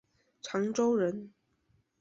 [0.41, 1.31] 长洲人。